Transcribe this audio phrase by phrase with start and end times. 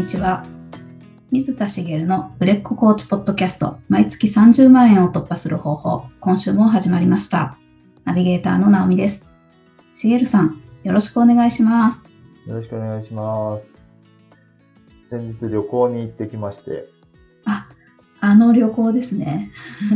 [0.00, 0.42] にちは。
[1.30, 7.58] 水田茂の売れっ子コーチポッドキャスト、毎月30万円を突破する方法、今週も始まりました。
[8.04, 9.26] ナビゲーターの直美です。
[9.94, 12.02] 茂さん、よろしくお願いします。
[12.46, 13.90] よろしくお願いします。
[15.10, 16.88] 先日旅行に行ってきまして、
[17.44, 17.68] あ、
[18.20, 19.50] あの旅行ですね。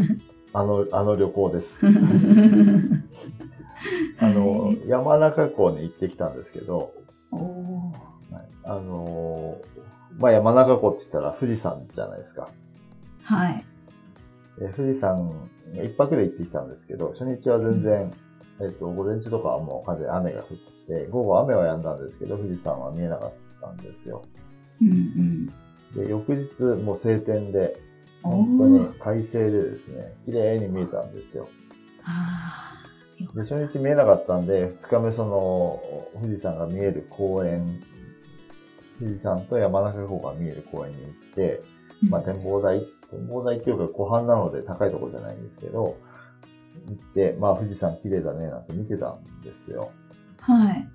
[0.53, 1.86] あの、あの旅行です。
[4.21, 6.93] あの、山中湖に行ってきたんですけど、
[7.32, 12.49] おーはいあのーまあ、山中湖って言ったら富士山じゃないですか。
[13.25, 13.65] はい。
[14.59, 15.29] で富士山、
[15.85, 18.13] 一泊で行ってきたんですけど、初日は全然、
[18.61, 24.23] えっと、午前中とかはもう完全に雨が降って、午後雨は止んだんですけど、富士山は見えなかったんですよ。
[24.81, 25.46] うんうん。
[26.05, 27.77] で、翌日、もう晴天で、
[28.23, 31.49] お本当にー快晴でですね、綺麗に見えたんですよ。
[32.05, 35.83] あーよで、初日見えなかったんで、二日目その、
[36.23, 37.67] 富士山が見える公園、
[38.98, 41.61] 富士山と山中湖が見える公園に行って、
[42.09, 45.97] まあ展望台、展望台っていうか湖畔なので高いところじゃないんですけど、
[46.89, 49.91] 行って、まあ富士山綺麗だねなんて見てたんですよ。
[50.41, 50.89] はい。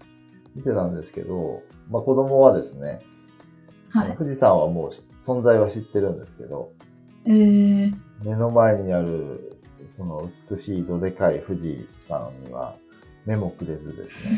[0.56, 3.00] 見てたんですけど、まあ子供はですね、
[3.89, 4.16] はい。
[4.17, 6.72] 富士山はもう存在は知ってるんですけど、
[7.25, 9.58] えー、目の前にある、
[9.97, 12.75] その美しいどでかい富士山には
[13.25, 14.38] 目もくれずですね、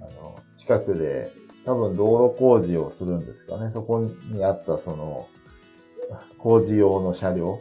[0.00, 1.32] あの、近くで
[1.64, 3.70] 多分道路工事をするんですかね。
[3.72, 5.28] そこにあったその、
[6.38, 7.60] 工事用の車両、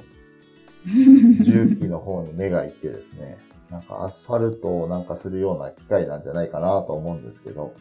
[0.85, 3.37] 重機の方に目が行ってですね、
[3.69, 7.73] なんかアスファルトをなんかするような機械なんじゃないかなと思うんですけど、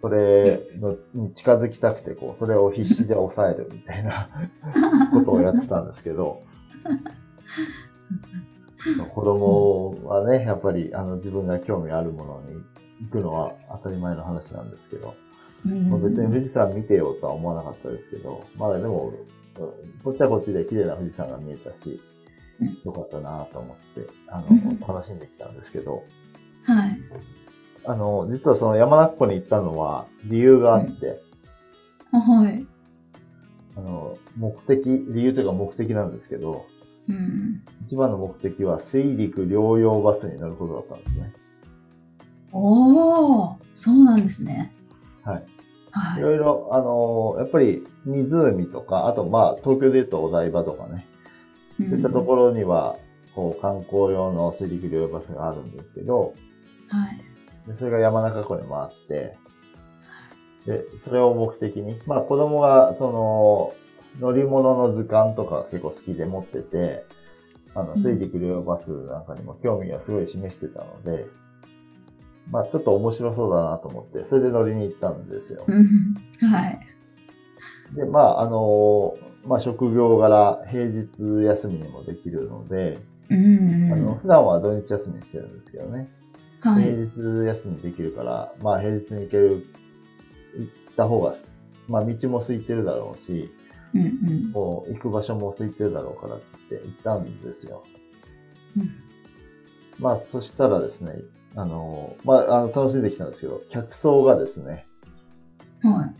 [0.00, 4.28] それのに近づきたくて、こう、それを必死で抑えるみたいな
[5.12, 6.42] ことをやってたんですけど、
[9.14, 12.62] 子供はね、やっぱりあの自分が興味あるものに
[13.02, 15.14] 行くのは当たり前の話なんですけど、
[15.64, 19.12] 別に富士山見てようとは思わなかったですけど、まあでも、
[20.04, 22.00] こっちはこっちで綺麗な富士山が見えたし
[22.60, 26.04] うん、よかったなと思って、あうんの、楽しんできたんですけど、
[26.64, 26.98] はい。
[27.84, 31.20] あの、実はその山中湖に行ったのは理由があって、
[32.12, 32.66] あはい。
[33.76, 36.66] あの、目的、理由というか目的なんですけど、
[37.08, 37.62] うん。
[37.84, 41.32] 一番の目的は水陸両用バスに乗ることだったんですね。
[42.52, 44.72] おー、そうなんですね。
[45.24, 45.44] はい。
[45.90, 46.22] はいい。
[46.22, 51.06] ろいろ、あの、やっぱり湖とか、あとまあ、東京で言うとお台場とかね、
[51.78, 52.96] そういったところには、
[53.34, 56.32] こう、観光用の水陸両用バスがあるんですけど、
[56.88, 57.20] はい。
[57.68, 59.36] でそれが山中湖にもあって、
[60.66, 63.74] で、それを目的に、まあ子供が、その、
[64.20, 67.04] 乗り物の図鑑とか結構好きで持ってて、
[67.74, 71.26] あの、うん水陸両用バスなんかにも興味をすごい示してたので、
[72.50, 75.64] まあちょっと面白そうだなと思って、それで乗りに行ったんですよ。
[75.66, 76.14] うん
[76.48, 76.80] はい。
[77.94, 82.98] で、まああの、まあ職業柄平日休みにもできるので、
[83.30, 86.08] うんあの、普段は土日休みにしてるんですけどね。
[86.60, 86.84] はい。
[86.84, 89.66] 平日休みできるから、まあ平日に行ける、
[90.58, 91.34] 行った方が、
[91.88, 93.50] まあ道も空いてるだろうし、
[93.94, 94.04] うんう
[94.50, 97.82] んこう行く場所も空いてるだろうからって行ったんですよ。
[98.76, 98.90] うん
[99.98, 101.14] まあそしたらですね、
[101.56, 104.86] あの、まああの楽しんできたんですけど、客層がですね、
[105.82, 106.14] はい。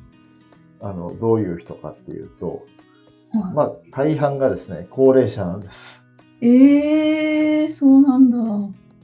[0.80, 2.66] あの、どういう人かっていうと、
[3.32, 3.54] はい。
[3.54, 6.02] まあ大半がですね、高齢者なんです。
[6.40, 8.38] ええー、そうなんだ。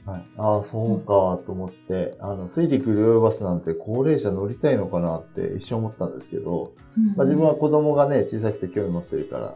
[0.05, 6.73] はい、ああ、そうかと思って、あの、水陸両用バスなんて高齢者乗りたいのかなって一瞬思ったんですけど、
[7.17, 9.55] まあ、自分は子供がね、小さくて興味持ってるから、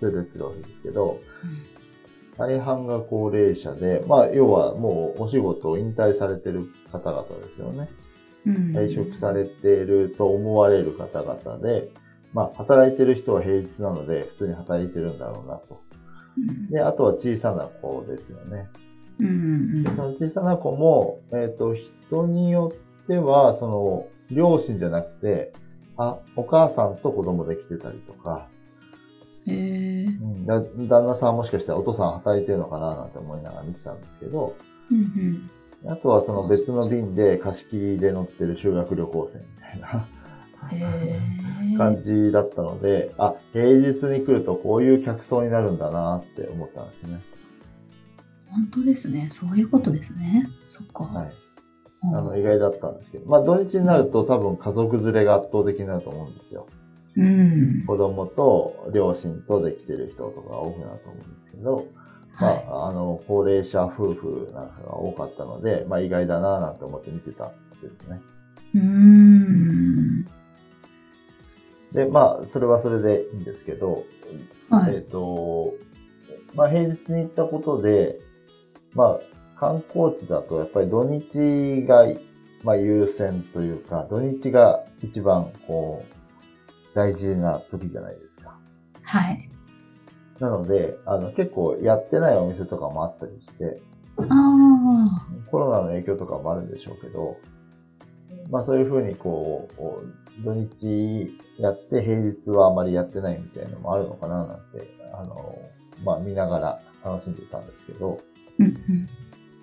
[0.00, 1.20] 連れてってるわけですけど、
[2.38, 7.88] 大半が高齢者で、まあ、要はもうお仕事を引退されてる方々ですよね。
[8.44, 11.90] うん退職されていると思われる方々で、
[12.32, 15.82] まあ、働いてる人は平日なので、普通に働いてるんだろうなと。
[16.38, 18.68] うんで、あとは小さな子ですよね。
[19.20, 25.52] うんうんでその小さな子も、えっ、と、人によっては、その、両親じゃなくて、
[25.96, 28.48] あ、お母さんと子供で来てたりとか、
[29.46, 34.54] ええーうん、だ旦那さんはもしかしたらお父さん働いてるのかななんて思いながら見てたんですけど、
[34.90, 35.50] うん
[35.86, 40.06] あとはその別の便で貸し切りで乗ってる修学旅行生みたいな
[41.76, 47.20] 感じだったので、あ、平日に来るとこういう客層になるんだなって思ったんですね。
[48.48, 49.28] 本当ですね。
[49.30, 50.46] そういうことですね。
[50.68, 51.04] そっか。
[51.04, 51.32] はい。
[52.04, 56.66] うんあの、意外だったんですけど、まあ土日になると多分家族連れが圧倒的になると思うんですよ。
[57.16, 57.84] うん。
[57.86, 61.86] 子供と両親とで来てる人とかが多くなると思うんですけど、
[62.40, 62.64] まはい。
[62.68, 68.20] あ、あの、高齢者夫婦なんかが多かったので、まあ意外だなぁなんて思って見てたんですね。
[68.74, 70.24] うーん。
[71.92, 74.04] で、まあ、それはそれでいいんですけど、
[74.70, 74.94] はい。
[74.94, 75.74] えっ、と、
[76.54, 78.18] まあ、平日に行ったことで、
[78.94, 79.20] まあ、
[79.58, 82.06] 観光地だとやっぱり土日が、
[82.64, 86.14] まあ、優先というか、土日が一番、こう、
[86.94, 88.58] 大事な時じゃないですか。
[89.02, 89.48] はい。
[90.40, 93.80] なので、あの、結構やってないお店とかもあったりして、
[94.18, 95.50] ああ。
[95.50, 97.38] コロナの影響とかもあるんでしょうけど、
[98.50, 105.58] まあそういうふうにこう、土日やって平日はあまりやってないみたいなのもあるのかななんて、あの、
[106.04, 108.20] まあ見ながら楽しんでいたんですけど、
[108.58, 109.08] うんうん。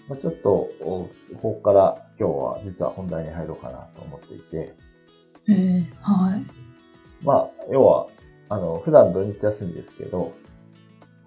[0.08, 0.50] まあ、ちょっと、
[0.82, 4.76] おここから今日は実は本題に入ろうかなと思っていて、
[5.48, 6.59] えー、はい。
[7.24, 8.08] まあ、要は、
[8.50, 10.34] あの、普段土日休みですけど、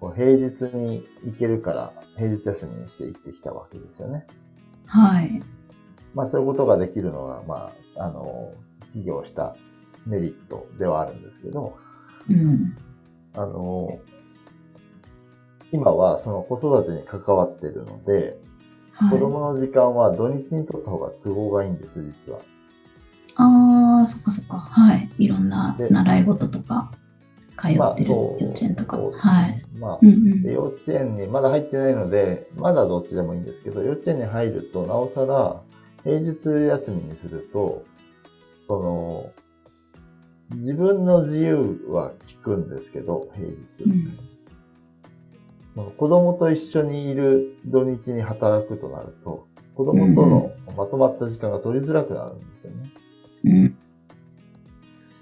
[0.03, 4.25] こう平日に行けるから平日休みにして行ってきたわけですよね。
[4.85, 5.41] はい。
[6.13, 8.51] まあそういうことができるのが、まあ、あの、
[8.81, 9.55] 企業した
[10.05, 11.77] メリットではあるんですけど、
[12.29, 12.75] うん。
[13.33, 13.97] あの、
[15.71, 18.37] 今はその子育てに関わっているので、
[18.91, 19.09] はい。
[19.09, 22.39] 子供の時間は土日にとった方が都合がいいんです、実は。
[23.35, 23.47] ああ、
[24.07, 24.57] そっかそっか。
[24.57, 25.09] はい。
[25.17, 26.91] いろんなで習い事とか、
[27.57, 28.97] 通まあってる幼稚園とか。
[28.97, 29.63] はい。
[29.79, 30.43] まあう、んうん。
[30.43, 35.61] で幼稚園にまだ入ってないので、まだどっちでもいいんですけど、幼稚園に入ると、なおさら、
[36.03, 37.85] 平日休みにすると、
[38.67, 39.31] その、
[40.57, 43.83] 自分の自由は効くんですけど、平日。
[43.85, 44.33] うん
[45.97, 52.89] 子供と一緒にいる土日に働くとなると、子供とのまとまった時間が取りづらくなるんですよね。
[53.45, 53.77] うん。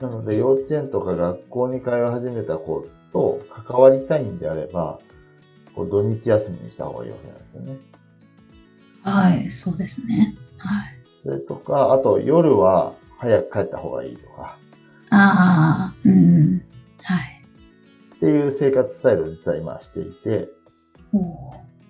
[0.01, 4.99] なので、幼稚園とか学校に通い始めた子と関わりたいんであれば、
[5.75, 7.77] こう土日休みにした方がいいわけなんですよね。
[9.03, 9.51] はい。
[9.51, 10.35] そうですね。
[10.57, 10.95] はい。
[11.23, 14.57] それとか、あと夜は早く帰った方がいいとか、
[15.11, 16.15] ああ、うんう
[16.45, 16.65] ん。
[17.03, 17.45] はい。
[18.15, 20.49] っていう生活スタイルを実は今していて。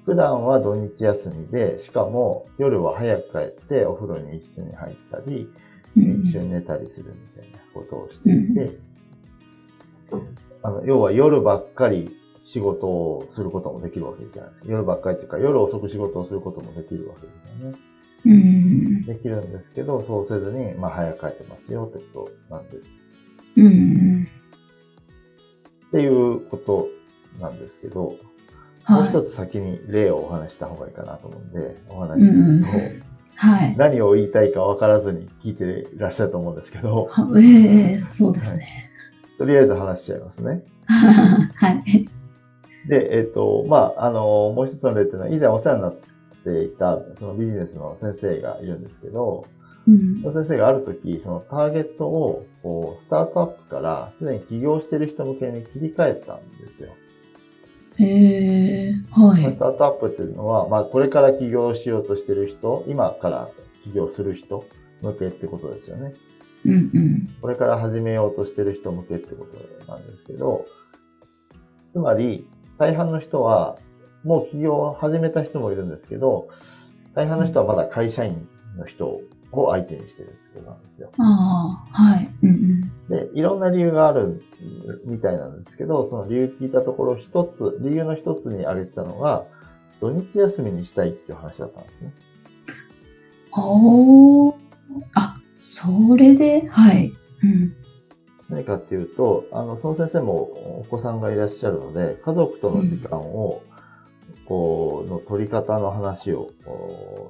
[0.03, 8.77] 普段は土日休みで、しかも夜は早く帰ってお風呂に一緒に入ったり、うん一緒に寝たりするみたいなことをしていて、
[10.63, 12.15] あの要は夜ばっかり
[12.45, 14.69] 仕事をすることもできるわけじゃないですか。
[14.69, 17.77] 夜ばっかりっていうか、夜遅く仕事をすることもできるわけですよね。
[18.25, 19.01] うん。
[19.03, 22.97] できるんですけど、そうせずに、まあ早く帰ってますよってことなんです。
[23.57, 24.27] うん。
[25.87, 26.87] っていうこと
[27.39, 28.15] なんですけど、もう
[28.83, 29.09] はい。
[29.09, 32.67] 一つ先に例をお話しした方がいいかなと思うんで、お話しすると、
[33.41, 33.75] はい。
[33.75, 38.91] 何を言いたいか分からずに聞いていらっしゃると思うんですけど、はええそうですね。
[39.39, 40.63] とりあえず話しちゃいますね。
[40.85, 42.07] はい。
[42.87, 45.95] で、えっ、と、まあ、あの、もう一つの例っていうのは、以前お世話になっ
[46.43, 49.45] ていた、そのビジネスの先生がいるんですけど、
[49.87, 56.93] うんその先生がある時、そのターゲットを、こう、スタートアップからすでに起業してる人向けに切り替えたんですよ。
[57.97, 59.59] へえはいス。
[59.59, 63.49] タートアップっていうのは、まあ、これから起業しようとしてる人、今から
[63.83, 64.65] 起業する人
[65.01, 66.13] 向けってことですよね。
[66.65, 67.27] うんうん。
[67.41, 70.65] これから始めようとしてる人向けってことなんですけど、
[71.91, 72.47] つまり、
[72.77, 73.77] 大半の人は、
[74.23, 76.47] もう起業を始めた人もいるんですけど、
[77.13, 79.19] 大半の人はまだ会社員の人
[79.51, 81.11] を相手にしてるってことなんですよ。
[81.17, 82.29] ああ、はい。
[82.43, 82.81] うんうん。
[83.09, 84.41] で、いろんな理由がある
[85.05, 89.43] みたいなんですけど、その理由聞いたところ一つ、理由の一つに挙げてたのが、
[89.99, 92.13] 土日休みにしたいっていう話だったんですね。
[93.53, 94.57] おお。
[95.13, 97.11] あ、それで、はい。
[97.43, 97.75] うん。
[98.49, 103.61] 何かっていうと、あの、その先生もお子さんがいらっしゃるので、家族との時間を、
[104.45, 106.49] こう、の取り方の話を、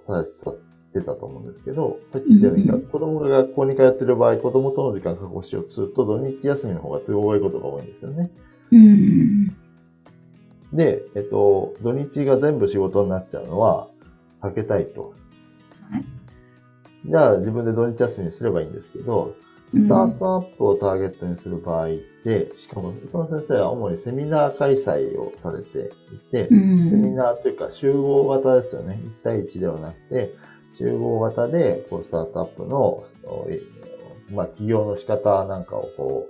[0.08, 0.52] されてた
[1.00, 8.30] と思うんですけど、さっき言ったように、子供が学校に通ってる場合、子供との時間確保しようとすると、土日休みの方が都合がいいことが多いんですよね。
[8.72, 9.48] うん。
[10.74, 13.88] で、えっと、土日が全部仕事になっちゃうのは
[14.42, 15.14] 避けたいと。
[15.90, 16.06] はい
[17.06, 19.36] じゃあ自分で土日休みにすればいいんですけど、
[19.74, 27.16] スタートアップをターゲットにする場合って、しかもその先生は主にセミナー開催をされていて、うセミん。
[27.16, 29.00] ナーというか集合型ですよね。
[29.02, 30.34] 1対1ではなくて、
[30.82, 33.04] 集合型で、こう、スタートアップの、
[34.32, 36.30] まあ、起業の仕方なんかをこ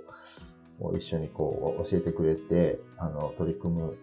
[0.80, 3.96] う、一緒にこう、教えてくれて、あの、取り組む、うん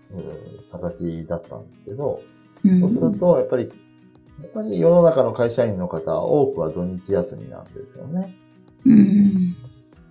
[0.72, 2.22] 形だったんですけど、
[2.64, 3.70] うんそうすると、やっぱり、や
[4.46, 8.34] っぱり世の中の会社員の方、多くは土日休みなんですよね。
[8.86, 9.56] うん。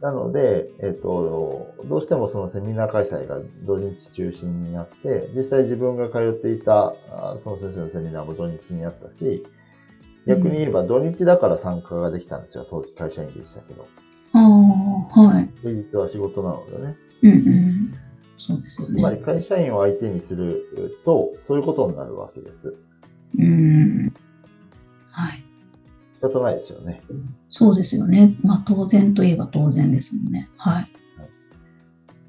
[0.00, 9.44] なので、えっ、と、どうしてもそのセミナー開催が土日中心になって、実際自分が通っていた、あその先生のセミナーも土日にあったし、
[10.26, 13.86] 逆に言えば土日だから参加ができたんですよ、当時会社員でしたけど。
[14.32, 15.50] ああ、はい。
[15.60, 16.96] 平日は仕事なのでね。
[17.22, 17.94] うんうん。
[18.38, 19.22] そうですよつまりね。
[19.24, 20.64] 会社員を相手にする
[21.04, 22.74] と、そういうことになるわけです。
[23.38, 24.12] うん。
[25.10, 25.44] はい。
[26.20, 27.00] 仕方ないですよね。
[27.48, 28.36] そうですよね。
[28.42, 30.48] まあ当然といえば当然ですもんね。
[30.56, 30.88] はい。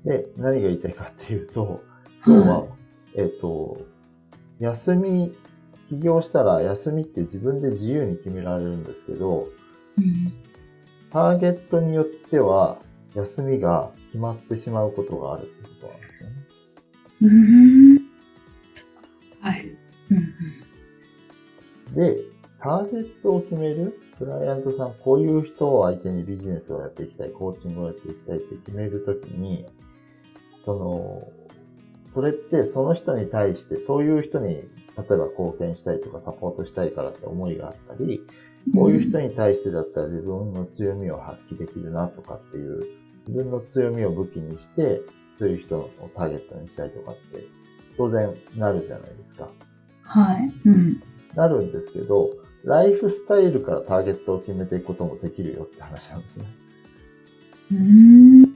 [0.05, 1.84] で、何が言いたいかっていうと、
[2.25, 2.67] 今日は、は
[3.15, 3.81] えっ、と、
[4.60, 5.34] 休み、
[5.89, 9.50] 起業したら休みって自分で自由に決められるんですけど、
[9.98, 10.34] うん。
[11.10, 12.79] ターゲットによっては
[13.15, 16.36] 休みが決まってしまうことがあるってことなんですよね。
[17.22, 18.00] うん。
[19.41, 19.75] はい。
[21.96, 22.17] で、
[22.62, 29.65] ターゲットを決めるクライアントさん、こういう人を相手にビジネスをやっていきたい、コーチングをやっていきたいって決めるときに、
[30.63, 31.31] その、
[32.05, 34.63] それってその人に対して、そういう人に、
[35.08, 38.22] 例えば貢献したいとかサポートしたいからって思いがあったり、
[38.74, 42.86] こういう人に対してだったら自分の強みを発揮できるなとかっていう、
[43.27, 45.01] 自分の強みを武器にして、
[45.38, 47.46] そういう人をターゲットにしたいとかって、
[47.98, 49.50] 当然なるじゃないですか。
[50.03, 50.51] はい。
[50.65, 51.01] うん。
[51.36, 52.29] なるんですけど、
[52.63, 56.46] ライフスタイルからターゲットを決めていくこともできるよって話なんですね。
[57.72, 57.77] うー
[58.46, 58.49] ん。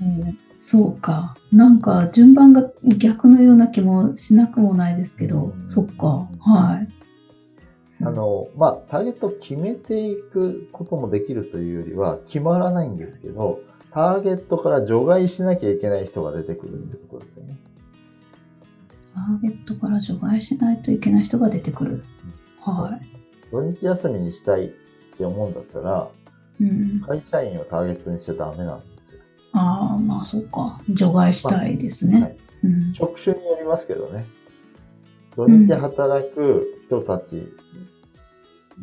[0.00, 1.36] うんそうか。
[1.52, 6.28] なんか順番が逆のような気もしなくもないですけど、うんそっか。
[6.40, 7.02] はい。
[8.04, 13.60] あの、まあ、ターゲットを決めていくこともできるというよりは、決まらないんですけど、
[13.92, 17.56] ターゲットから除外しなきゃいけない人が出てくるってことですよね。
[19.14, 22.02] ターゲットから除外しないといけない人が出てくる。
[22.60, 23.06] はい。
[23.50, 24.68] 土日休みにしたいっ
[25.16, 26.08] て思うんだったら、
[26.60, 28.91] うん、会社員をターゲットにしちゃダメなんですよ。
[29.52, 30.80] ああ、まあそうか。
[30.90, 32.20] 除外したいですね。
[32.20, 34.24] はいうん、職種によりますけどね。
[35.36, 37.46] 土日働く人たち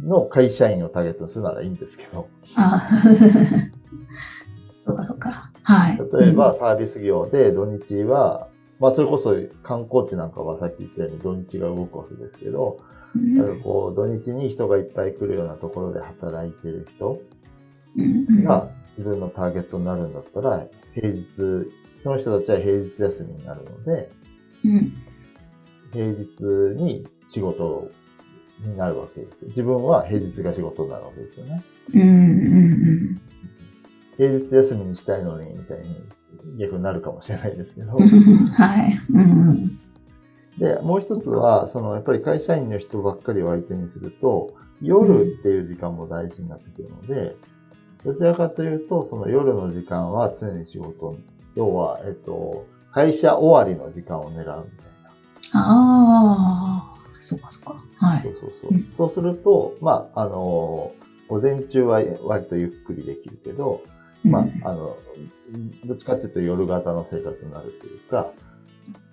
[0.04, 2.82] の会社員をターゲットにするならいいんですけど、あ
[4.86, 5.52] そうかそうか。
[5.64, 6.00] はい。
[6.20, 8.48] 例えばサービス業で土日は、
[8.80, 12.80] まあそれこそ観光地なんかはさっき言ったように土日が動くわけですけど、
[13.16, 17.22] うん、こう土日に人がいっぱい来るようなところで働いてる人
[18.44, 18.68] が
[19.00, 21.26] 自分のターゲットになるんだったら、平日、
[22.04, 24.12] その人たちは平日休みになるので、
[24.66, 24.94] うん
[25.92, 26.44] 平日
[26.76, 27.90] に仕事
[28.60, 29.46] になるわけです。
[29.46, 31.64] 自分は平日が仕事になるわけですよね。
[31.96, 33.22] うんうん
[34.18, 38.06] 平日休みにしたいのに、みたいに逆になるかもしれないですけどうん。
[38.52, 39.00] はい。
[39.14, 39.80] うん
[40.60, 47.38] で、もう一つは、その、やっぱり会社員の人ばっかりを相手にすると、夜っていう時間も大事になってくるので、
[48.04, 51.18] どちらかというと、その夜の時間は常に仕事、
[51.56, 54.62] 要は、えっと、会社終わりの時間を狙うみたいな。
[55.54, 57.84] ああ、そっかそっか。
[57.98, 58.24] はい。
[58.24, 58.84] そうそうそう。
[58.98, 60.94] そうすると、まあ、あの、
[61.28, 63.82] 午前中は割とゆっくりできるけど、
[64.24, 64.98] まうんあ、あの、
[65.86, 68.32] どっちかっていうと夜型の生活になるというか、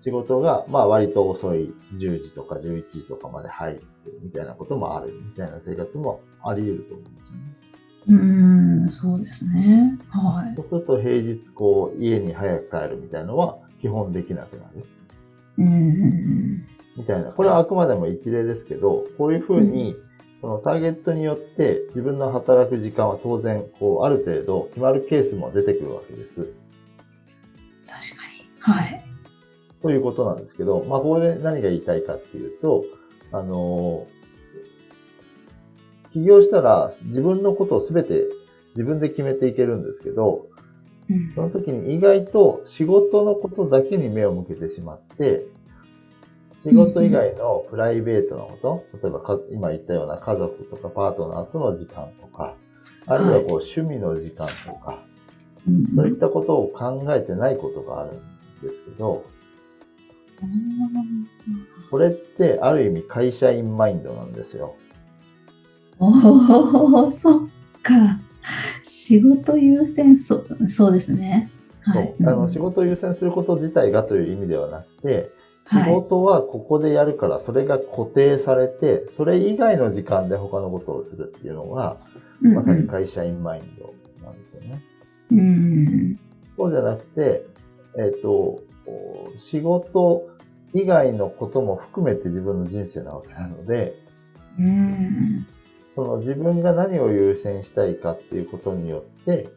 [0.03, 3.85] 仕事が、まあ割と遅い10時とか11時とかまで入って
[4.23, 7.66] みたいなこともあるみたいな生活もあり得ると思うんですよね。
[8.09, 9.99] うん、そうですね。
[10.11, 10.57] はい。
[10.57, 14.87] そうすると平日こう家に早く帰るみたいのは基本できなくなる
[15.59, 16.67] うん。
[16.97, 17.33] みたいな。
[17.33, 19.97] これはあくまでも一例ですけど、こういうふうに
[20.41, 26.53] そのターゲットによって自分の働く時間は当然こうある程度決まるケースも出てくるわけです。
[27.87, 28.49] 確かに。
[28.61, 29.05] はい。
[29.83, 32.85] ということなんですけど、まあ、ここで何が言いたいかっていうと、
[33.33, 34.07] あの、
[36.17, 38.25] 起業したら自分のことをすべて
[38.75, 40.47] 自分で決めていけるんですけど、
[41.11, 41.35] うん。
[41.35, 45.45] その時に意外と仕事のことだけに目を向けてしまって、
[46.65, 52.55] 仕事以外のプライベートなこと、例えばか今言ったような家族とかパートナーとの時間とか、
[53.07, 55.03] あるいはこう趣味の時間とか、
[55.69, 59.25] うんそういったことを考えてないことがあるんですけど、
[61.91, 64.77] これってある意味会社員マインドなんですよ。
[65.99, 67.41] おお、そっ
[67.83, 68.19] か。
[68.85, 71.51] 仕事優先そ、そうですね。
[71.83, 72.15] はい。
[72.19, 75.31] そうあの仕事を優先すること自体がという意味ではなくて、
[75.65, 81.97] 仕事はここでやるから、それが固定されて、それ以外の時間で他のことをするっていうのが、
[82.43, 84.83] うんまさに会社員マインドなんですよね。
[85.31, 86.19] うん。
[86.57, 87.47] そうじゃなくて、
[87.99, 88.63] えっ、と、
[89.39, 90.29] 仕事
[90.75, 93.95] 以外のことも含めて自分の人生なわけなので、
[94.59, 95.47] うん。
[95.97, 99.49] その自分が何を優先したいかっていうことによって、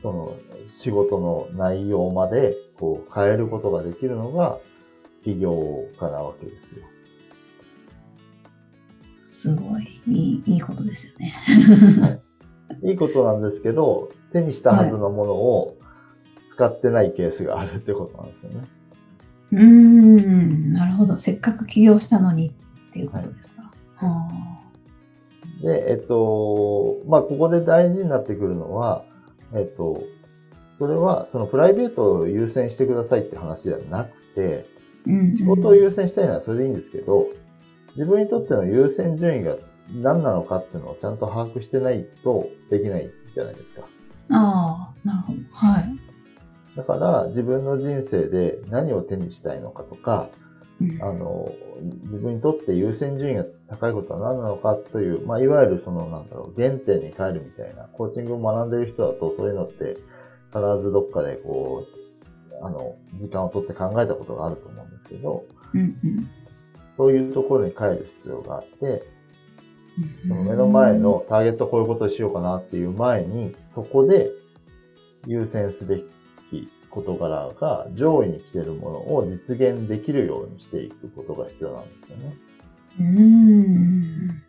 [0.00, 0.36] その
[0.78, 4.58] 仕事の内容までこう変えることができるのが
[5.24, 6.86] 起業家なわけですよ。
[9.20, 11.34] すごい、いい、いいことですよね。
[12.84, 15.76] いいことなんですけど、手にしたはずのものを
[16.48, 18.68] 使ってないケースがあるってことなんですよね。
[19.52, 21.18] うーん、なるほど。
[21.18, 23.62] せっかく起業したのにっていうことですか。
[23.96, 24.59] は
[25.62, 29.04] で、えっと、まあ、ここで大事になってくるのは、
[29.54, 30.02] えっと、
[30.70, 34.64] それは、そのプライベートを優先してくださいって話ではなくて、
[35.06, 37.28] あうん仕事を優先したいならそれでいいんですけど、
[37.96, 39.56] 自分にとっての優先順位が
[39.94, 43.82] 何なのかっていうのをちゃんと把握してないとできないじゃないですか。
[44.30, 45.38] ああ、なるほど。
[45.52, 45.96] はい。
[46.76, 50.39] だから自分の人生で何を手にしたいのかとか、うん
[51.00, 51.52] あの、
[52.04, 59.96] 自分にとって優先順位が高いことは何なのかという、まあ、いわゆるその、なんだろう、原点に帰るみたいな、コーチングを学んでいる人だとそういうのって
[60.52, 65.44] 必ずどっかでこう、あの、時間を取って考えたことがあると思うんですけど、
[65.74, 65.96] うんうん。
[66.96, 69.02] そういうところに帰る必要があって、
[70.26, 74.30] その目の前のターゲットこういうことをしようかなっていう前に、そこで
[75.26, 76.04] 優先すべき
[76.90, 82.34] 事柄が上位に来てるものを実現できるようにしていくことが必要なんですよね。
[82.98, 84.42] うーん。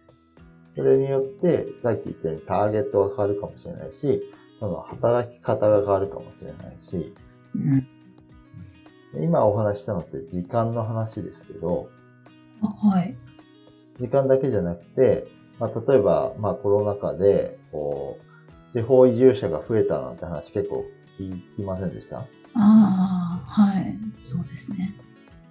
[0.76, 4.22] それによって、さっき言ったようにターゲットが変わるかもしれないし、
[4.60, 7.14] その働き方が変わるかもしれないし、
[7.56, 7.88] うん
[9.14, 11.90] 今お話ししたのって時間の話ですけど、
[12.62, 13.14] あはい。
[14.00, 15.28] 時間だけじゃなくて、
[15.60, 18.18] まあ、例えば、まあ、コロナ禍で、こ
[18.74, 20.86] う、地方移住者が増えたなんて話結構
[21.20, 22.20] 聞きませんでした？
[22.20, 22.26] あ
[22.56, 23.96] あ、はい。
[24.24, 24.94] そうですね。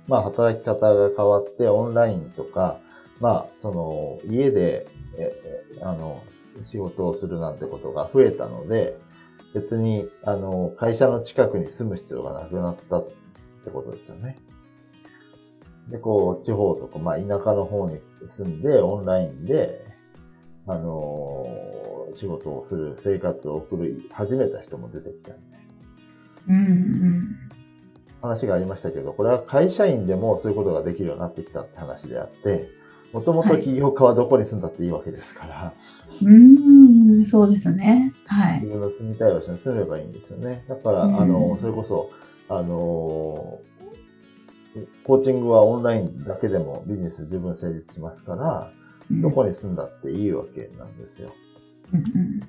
[0.08, 2.78] まあ、働き方が変わって、オンラインとか、
[3.20, 4.86] まあ、その、家で、
[5.18, 6.22] え、えあの、
[6.66, 8.98] 仕事をするなんてことが増えたので、
[9.54, 13.08] 別に、あの、会社の近くに住む必要がなくなったっ
[13.64, 14.36] てことですよね。
[15.88, 19.84] で、こう、地方とか、まあ、田舎の方に住んで、オンラインで、
[20.66, 21.46] あの
[22.14, 25.58] 仕事をする、生活を送る、始めた人も出てきたんで。
[26.48, 27.36] うんうん。
[28.22, 32.68] 話がありましたけど、これは会社員でもそういうことができるようになってきたって話であって、
[33.12, 35.72] もともと起業家はどこに住んだっていいわけですから、
[36.22, 38.12] うーん、そうですね。
[38.26, 38.60] はい。
[38.60, 40.64] 自分の住みたい場所に住めばいいんですよね。
[40.68, 42.10] だから、うんあの、それこそ、
[42.48, 43.60] あの、
[45.04, 48.80] コーチングはオンラインだけでもビジネス十分成立しますから、うん
[49.22, 51.32] どこに住んだっていいわけなんですよ。
[51.92, 52.40] うんうん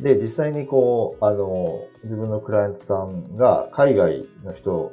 [0.00, 4.92] で、実際にこう、あの、自分のクライアントさんが海外の人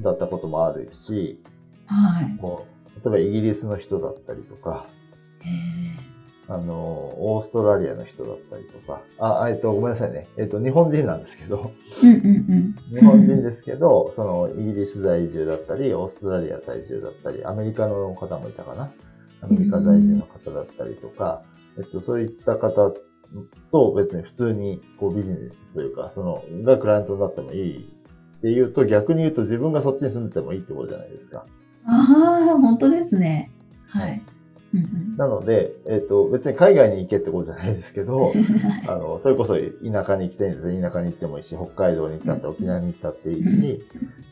[0.00, 1.38] だったこともあるし、
[1.84, 2.38] はい。
[2.40, 2.66] こ
[3.04, 4.86] う、例えばイギリスの人だったりとか、
[5.42, 6.08] えー
[6.50, 10.26] あの、オーストラリアの人だったりとか、あ、えっと、ごめんなさいね。
[10.38, 11.72] えっと、日本人なんですけど、
[12.02, 12.26] うんうん
[12.90, 12.98] うん。
[12.98, 18.90] 日本人ですけど、その、イギリス在住だったり、オーストラリア在住だったり、アメリカの方もいたかな。
[19.42, 21.42] アメリカ在住の方だったりとか、
[21.78, 22.92] えっと、そういった方
[23.70, 27.78] と別に普通にこうビジネスというか、その、がクライアントになってもいい
[28.38, 31.44] っていうと、逆に言うと自分がそっちに住んでてもいいってことじゃないですか。
[31.86, 33.50] ああ、本当ですね。
[33.88, 34.22] はい。
[34.74, 38.32] うんうんなので、えっ、と、別に海外に行けってことじゃないですけど、
[38.86, 43.80] あの、それこそ田舎に行きたいんだったら田舎に行ってもいいし、北海道に行ったって沖縄に行ったっていいし、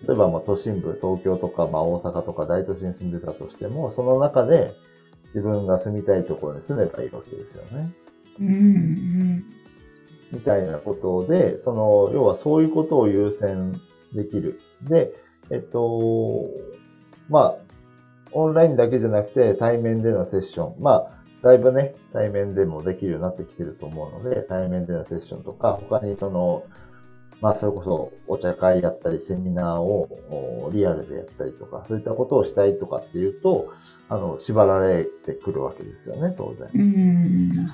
[0.06, 4.74] 例えばまあ都心部、東京とかまあ大阪とか大都市に住んでたとしても、その中で
[5.37, 7.92] 自分が住みたいところに住めばいいわけですよね。
[8.40, 9.44] うんうん
[10.33, 13.81] みたいなことで、その、要はそういうことを優先
[14.12, 14.59] できる。
[14.83, 15.12] で、
[15.51, 16.51] えっと、
[17.29, 17.55] まあ、
[18.33, 20.83] オンラインだけじゃなくて対面でのセッション。
[20.83, 21.11] まあ、
[21.42, 26.64] だいぶね、対面でもできるようになってきてると思うので、対面でのセッションとか、他にその、
[27.40, 30.09] まあ、それこそお茶会やったり、セミナーを
[30.66, 33.72] おリアルでやったりとか、そういったことをしたいとかっていうと、
[34.09, 36.68] あの、縛られてくるわけですよね、当然。
[36.75, 37.66] うん。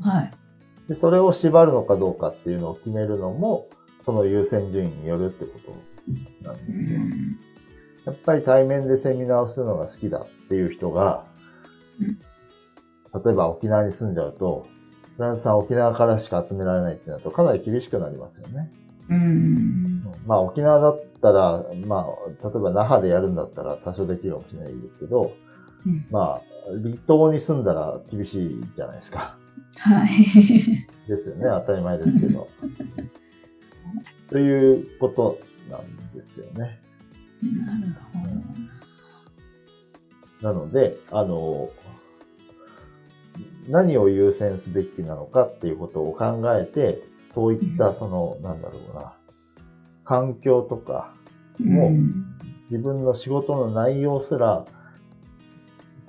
[0.00, 0.30] はい。
[0.88, 3.68] で、それを縛るのかどうかっていうのを決めるのも、
[4.04, 5.58] その優先順位によるってこ
[6.42, 7.00] となんうですよ。
[7.00, 7.36] ん
[8.04, 11.24] やっぱり対面でセミナーをするのが好きだっていう人が
[12.00, 12.04] う
[13.18, 14.66] ん、例えば沖縄に住んじゃうと、
[15.16, 18.70] フランスさん沖縄からしか集められないってなるとかなり厳しくなりますよね。
[19.08, 20.02] うん。
[20.26, 25.34] まあ沖縄だったら、まあ、例えば那覇でやるんだったら多少できるかもしれないですけど、
[25.86, 26.40] うんまあ、
[26.82, 29.36] 離島に住んだら厳しいじゃないですか。
[29.78, 30.08] はい。
[31.08, 31.44] ですよね。
[31.44, 32.48] 当たり前ですけど。
[34.30, 35.38] ということ
[35.70, 36.80] なんですよね。
[37.66, 38.18] なるほ
[40.42, 40.52] ど。
[40.52, 41.70] なので、あの、
[43.68, 47.02] 何を優先すべきなのかっていうことを考えて、
[47.34, 49.14] そういった、その、なんだろうな、
[50.04, 51.14] 環境とか、
[51.58, 54.64] もうん自分の仕事の内容すら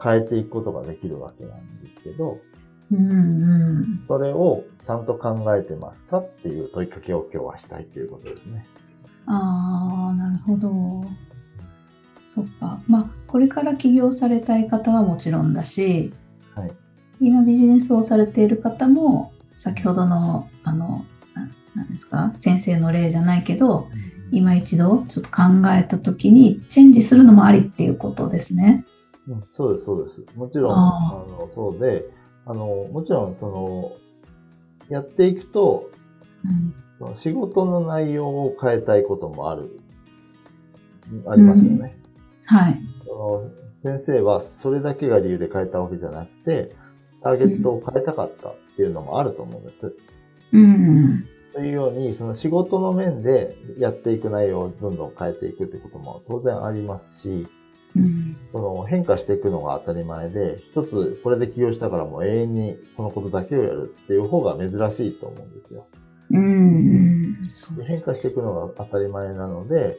[0.01, 2.39] 変えていくことができるわけなんですけど、
[2.91, 4.03] うんうん。
[4.07, 8.65] それをちゃんと考えてますかっていう問いかけを今日はしたいということですね。
[9.25, 11.03] ああ、なるほど。
[12.27, 12.79] そっか。
[12.88, 16.13] まあ、これから起業されたい方はもちろんだし、
[16.53, 16.71] はい。
[17.19, 21.05] 今ビジネスをされている方も、先ほどの、あの、
[21.75, 23.89] ななんですか、先生の例じゃないけど、
[24.31, 25.43] 今一度ちょっと考
[25.77, 28.85] えた時にチェンジするのもありっていうことですね。
[29.27, 30.25] うん、そうです、そうです。
[30.35, 32.05] もちろん、ああの、そうで、
[32.45, 33.91] あの、もちろん、その、
[34.89, 35.89] やっていくと、
[37.01, 39.79] うん、仕事の内容を変えたいこともある、
[41.27, 41.97] ありますよね。
[42.45, 42.79] はい。
[43.05, 46.75] その先生はそれだけが理由で変えたわけじゃなくて、
[47.21, 49.95] ターゲットを変えたかったっていうのもあると思うんです。
[50.53, 51.25] うん。
[51.55, 57.47] というように、その仕事の面でやっていく内容をどんどん変えていくってことも当然ありますし、
[57.95, 58.35] うん。
[58.51, 65.87] その変化していくのが当たり前で、一つこれで起業したからもう永遠にそのことだけをやるっていう方が珍しいと思うんですよ。
[66.31, 67.37] うん。
[67.87, 69.95] 変化していくのが当たり前なので、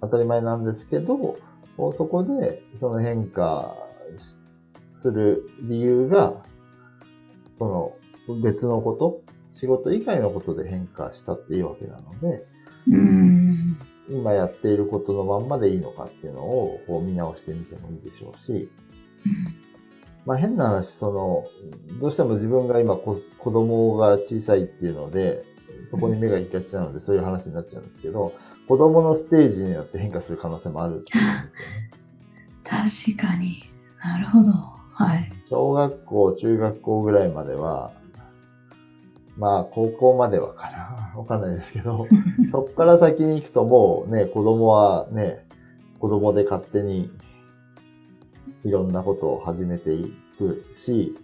[0.00, 1.38] 当たり前なんですけど、
[1.76, 3.76] そこでその変化
[4.18, 4.34] し
[4.92, 6.34] する理由が、
[7.56, 7.92] その
[8.42, 9.22] 別のこと、
[9.54, 12.44] 仕事以外のことで変化したっていうわけなので、
[12.88, 13.78] うん。
[14.10, 18.68] 今やっていることのまんまでいいのかっていうのをこう見直してみてもいいでしょうし、
[20.26, 21.46] まあ変な話、その、
[22.00, 25.42] どうしても自分が今こ子供が小さいっていうので、
[25.86, 28.32] そこに目が行きがちなので そういう話になっちゃうんですけど、
[28.68, 31.90] 子供のステージによって変化する可能性もあるっていうんですよね。
[32.64, 33.62] 確かに
[34.02, 34.50] なるほど。
[34.92, 35.32] はい。
[35.48, 37.92] 小学校、中学校ぐらいまでは、
[39.36, 41.12] まあ高校まではかな。
[41.18, 42.06] わかんないですけど、
[42.52, 45.46] そっから先に行くともうね、子供はね、
[45.98, 47.10] 子供で勝手に
[48.64, 51.16] いろんなことを始めていくし、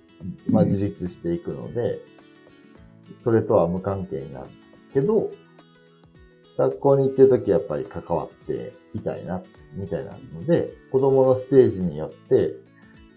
[0.50, 1.98] まあ自立していくので、
[3.16, 4.46] それとは無関係になる
[4.92, 5.28] けど、
[6.56, 9.42] 学校に行ってるときやっぱり関わっていたいな、
[9.74, 12.54] みたいなので、子供のステージによって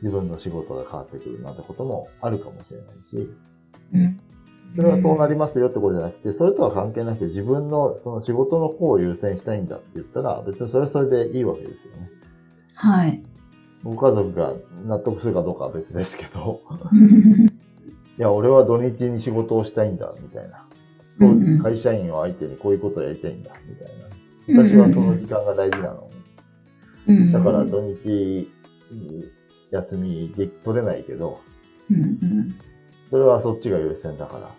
[0.02, 3.30] 自分の仕事が変わってくるなんてこともあるかもしれないし、
[3.94, 4.20] うん。
[4.76, 12.10] それはそうなりますよってことじゃなくて、それとは関係なく自分のその仕事の方を優先したいんだって言ったら、別にそれはそれでいいわけですよね。
[12.76, 13.24] はい。
[13.84, 14.54] ご家族が
[14.86, 16.62] 納得するかどうかは別ですけど、
[18.18, 20.66] いや、俺は土日に仕事をしたいんだ、みたいな。
[21.20, 24.64] そう会社員を相手にこういうことをやりたいんだ、みたいな。
[24.66, 26.10] 私はその時間が大事なの。
[27.08, 28.50] うんだから土日、
[29.72, 31.40] 休みで取れないけど。
[33.14, 34.50] それはそっちが優先だから、っ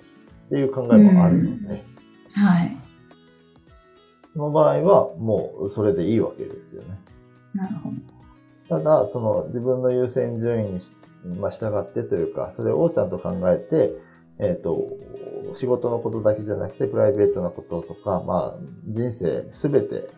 [0.48, 1.84] ていう考えもあるので、
[2.34, 2.76] はい。
[4.32, 6.96] その場合はもうそれでいいわけですよね。
[7.52, 8.78] なるほど。
[8.78, 10.92] ただ、その自分の優先順位にし、
[11.40, 13.92] まあ、従ってというか、それをちゃんと考えて、
[14.38, 14.86] えっ、と、
[15.56, 20.10] 仕事のことだけじゃなくて、プライベートなこととか、まあ、人生すべて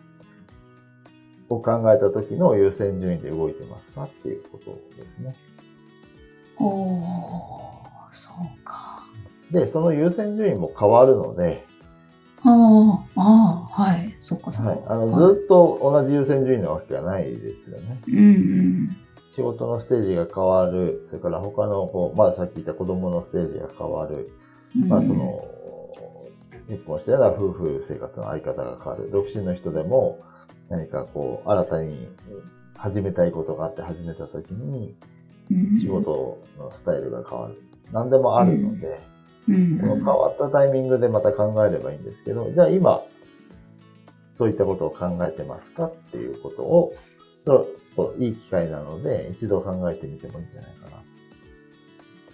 [1.49, 5.35] を考えた時の優先順位で動いてますかっていうことですね。
[6.59, 7.86] おー、
[8.37, 9.03] そうか。
[9.51, 11.65] で、その優先順位も変わるので、
[12.43, 12.49] あ
[13.15, 14.15] あ、ああ、はい。
[14.19, 14.71] そっかそっか。
[14.71, 17.99] はい、あのはいずっと同じ優先順位なわけがないですよね。
[18.07, 18.97] うんうん。
[19.33, 24.29] 仕事のステージが変わる、それから他のこう、まあさっき言った子供のステージが変わる、
[24.87, 25.43] まあその、
[26.69, 29.09] 結婚してたら夫婦生活のあり方が変わる。
[29.11, 30.19] 独身の人でも
[30.69, 32.07] 何かこう、新たに
[32.75, 34.95] 始めたいことがあって始めた時に
[35.51, 37.61] うん、仕事のスタイルが変わる。
[37.91, 38.99] 何でもあるので、
[39.47, 43.01] うん、その変わったタイミングでまた考えればいいんですけど、じゃあ今、
[44.37, 46.93] そういったことを考えてますかっていうことを、
[47.95, 50.97] そういい機会なので、一度考えてみてもいいんじゃないかな。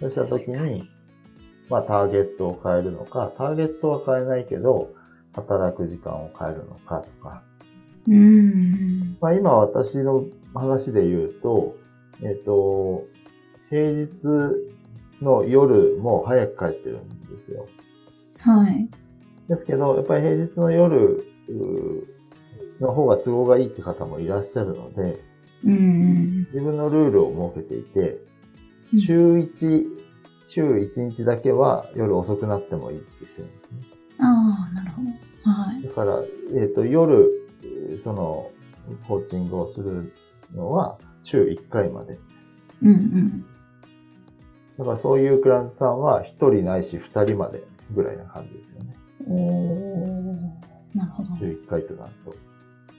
[0.00, 0.90] そうしたときに、
[1.70, 4.90] まあターゲットを変えるのか、ターゲットは変えないけど、
[5.34, 7.42] 働く時間を変えるのかとか。
[8.08, 9.16] うん。
[9.20, 11.76] まあ今私の話で言うと、
[12.22, 13.04] えっ、と、
[13.70, 14.73] 平日
[15.24, 17.66] の夜も早く帰ってるんですよ。
[18.40, 18.88] はい。
[19.48, 21.24] ですけど、やっぱり平日の夜
[22.80, 25.20] の方が都合がいいって方もいらっしゃるので、
[25.64, 26.46] うん。
[26.52, 28.20] 自分のルールを設けていて
[28.92, 29.86] うん、週1、
[30.46, 33.78] 週1日だけは夜遅くなってもいいってしてるんですね。
[34.20, 35.50] ああ、なるほど。
[35.50, 35.82] はい。
[35.82, 36.22] だから、
[36.60, 37.30] えっ、と、夜、
[38.00, 38.50] その、
[39.08, 40.12] コーチングをする
[40.54, 42.18] のは週1回まで。
[42.82, 43.46] うんうん。
[44.78, 47.62] だからそういうクライアントさんは1人ないし2人まで
[47.94, 48.96] ぐらいな感じですよね。
[49.28, 51.36] おー、なるほど。
[51.38, 52.36] 週1回となると。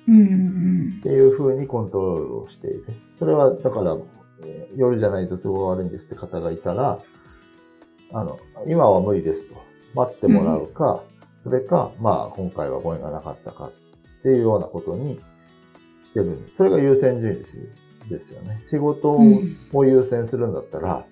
[0.07, 2.85] うんうんっていう風にコントロールをしている。
[3.17, 3.97] それは、だから、
[4.43, 6.99] えー夜じゃないと都合が悪いんですって方がいたら、
[8.13, 9.55] あの、今は無理ですと。
[9.95, 11.01] 待ってもらうか、
[11.43, 13.71] それか、まあ、今回はご縁がなかったかっ
[14.21, 15.19] ていうようなことに
[16.03, 16.49] してる。
[16.53, 17.57] それが優先順位です
[18.09, 18.61] ですよね。
[18.65, 21.05] 仕事を優先するんだったら、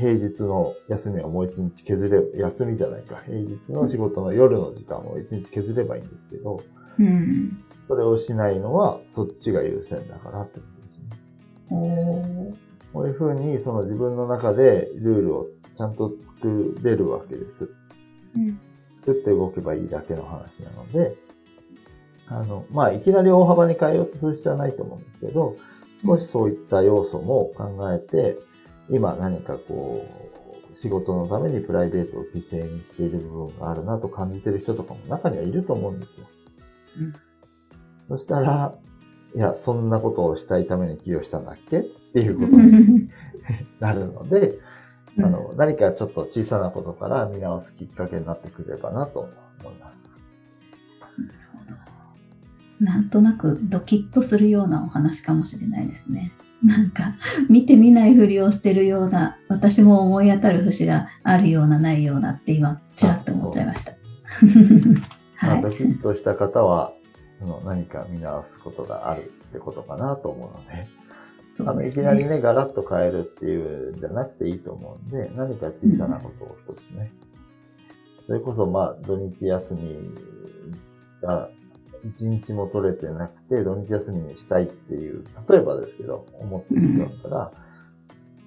[0.00, 3.16] 平日の休みをもう一日削れ、休みじゃないか。
[3.26, 6.62] 平日の仕事の夜の時間を一日削ればいいんですけど、
[6.98, 7.62] うん。
[7.86, 12.54] それをしないのは、そっちが優先だからってことですね。
[12.92, 17.70] こういうふうに、その自分の中でルールをちゃんと作れるわけです。
[18.36, 18.58] うん、
[18.96, 21.14] 作って動けばいいだけの話なので、
[22.28, 25.56] あの、まあ、いきなり大幅に変えようとする必要はないと思うんですけど、
[26.02, 28.38] 少しそういった要素も考えて、
[28.90, 30.06] 今何かこ
[30.74, 36.26] う、仕事のためにプライベートを犠牲にしている部分があるなと感じてる人とかも中にはいると思うんですよ。
[36.98, 37.12] うん、
[38.08, 38.74] そしたら、
[39.34, 43.08] いや、そんなことをしたいために寄与したんだっけっていうことに
[43.78, 44.58] なるので、
[45.18, 49.28] あの、何かちょっと小さなことから見直すきっかけになってくればなと
[49.60, 50.20] 思います。
[52.80, 56.32] なんとなくドキッとするようなお話かもしれないですね。
[56.62, 57.14] なんか
[57.48, 63.92] 見て見ないふりをしてるような私も思い当たる節があるようなないようなって今ちらっと思っちゃいました。
[65.36, 66.92] はい、ドキッとした方は
[67.64, 70.86] 何か見直すことがあるってことかなと思うので、
[71.66, 77.10] あのいきなりねガラッと変えるっていうんじゃなくていいと思うんで何か小さなことを一つね、
[78.18, 79.96] うん、それこそまあ土日休み
[81.22, 81.48] が
[82.04, 87.52] 一日も取れてなくて、土日休みにしたいっていう、例えばですけど、思ってる人だったら、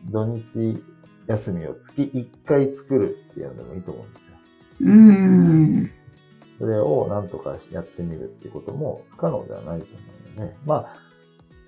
[0.05, 0.83] うん、土日
[1.27, 4.37] 休みを月1回作るっていうのでもいいと思うんですよ。
[4.81, 5.91] うん。
[6.59, 9.95] それをなんとかやってみるっていうことも不可能ではないと思
[10.37, 10.95] うので、まあ、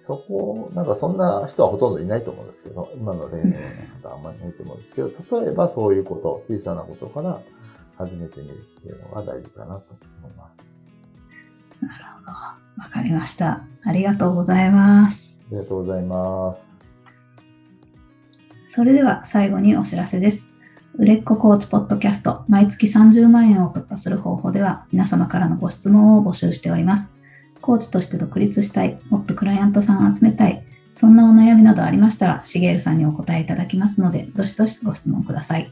[0.05, 3.61] そこ、なんかそんな人はほとんどいないと思うんですけど、今の例のよ
[4.01, 5.09] うな方はあんまりいないと思うんですけど、
[5.41, 7.41] 例えばそういうこと、小さなことから
[7.97, 10.74] 始めてみるっていうのが大事かなと思います。
[11.81, 12.31] なるほど。
[12.31, 13.63] わかりました。
[13.83, 15.37] ありがとうございます。
[15.47, 16.87] ありがとうございます。
[18.65, 20.47] それでは最後にお知らせです。
[20.97, 27.11] 売れっ子コーチポッドキャスト、毎月30万円を突破する方法では、皆様からのご質問を募集しております。
[27.61, 35.71] コーチとして独立したい、もっとクライアントさんを集めたい、そんなお悩みなどありましたら、しげるさんにお答えいただきますので、どしどしご質問ください。